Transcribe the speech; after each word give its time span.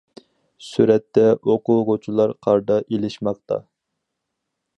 سۈرەتتە: 0.67 1.25
ئوقۇغۇچىلار 1.51 2.33
قاردا 2.47 2.79
ئېلىشماقتا. 2.89 3.61